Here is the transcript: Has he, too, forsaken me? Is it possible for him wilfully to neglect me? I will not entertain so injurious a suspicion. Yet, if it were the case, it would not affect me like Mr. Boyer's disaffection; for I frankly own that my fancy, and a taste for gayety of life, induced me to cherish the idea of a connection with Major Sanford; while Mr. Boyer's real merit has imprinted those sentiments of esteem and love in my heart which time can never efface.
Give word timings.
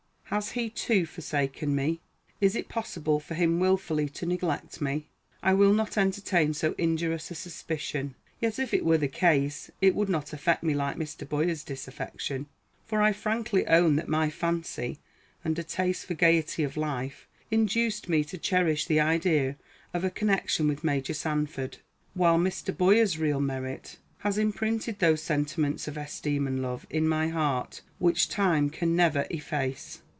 Has 0.33 0.51
he, 0.51 0.69
too, 0.69 1.05
forsaken 1.05 1.75
me? 1.75 1.99
Is 2.39 2.55
it 2.55 2.69
possible 2.69 3.19
for 3.19 3.33
him 3.33 3.59
wilfully 3.59 4.07
to 4.11 4.25
neglect 4.25 4.79
me? 4.79 5.09
I 5.43 5.53
will 5.53 5.73
not 5.73 5.97
entertain 5.97 6.53
so 6.53 6.73
injurious 6.77 7.31
a 7.31 7.35
suspicion. 7.35 8.15
Yet, 8.39 8.57
if 8.57 8.73
it 8.73 8.85
were 8.85 8.97
the 8.97 9.09
case, 9.09 9.71
it 9.81 9.93
would 9.93 10.07
not 10.07 10.31
affect 10.31 10.63
me 10.63 10.73
like 10.73 10.95
Mr. 10.95 11.27
Boyer's 11.27 11.65
disaffection; 11.65 12.45
for 12.85 13.01
I 13.01 13.11
frankly 13.11 13.67
own 13.67 13.97
that 13.97 14.07
my 14.07 14.29
fancy, 14.29 14.99
and 15.43 15.59
a 15.59 15.63
taste 15.63 16.05
for 16.05 16.13
gayety 16.13 16.63
of 16.63 16.77
life, 16.77 17.27
induced 17.51 18.07
me 18.07 18.23
to 18.23 18.37
cherish 18.37 18.85
the 18.85 19.01
idea 19.01 19.57
of 19.93 20.05
a 20.05 20.09
connection 20.09 20.69
with 20.69 20.81
Major 20.81 21.13
Sanford; 21.13 21.79
while 22.13 22.39
Mr. 22.39 22.75
Boyer's 22.77 23.17
real 23.17 23.41
merit 23.41 23.97
has 24.19 24.37
imprinted 24.37 24.99
those 24.99 25.21
sentiments 25.21 25.89
of 25.89 25.97
esteem 25.97 26.47
and 26.47 26.61
love 26.61 26.87
in 26.89 27.05
my 27.05 27.27
heart 27.27 27.81
which 27.99 28.29
time 28.29 28.69
can 28.69 28.95
never 28.95 29.27
efface. 29.29 29.99